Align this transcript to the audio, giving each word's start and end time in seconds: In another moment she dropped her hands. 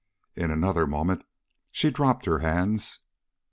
In 0.35 0.49
another 0.49 0.87
moment 0.87 1.23
she 1.69 1.91
dropped 1.91 2.25
her 2.25 2.39
hands. 2.39 3.01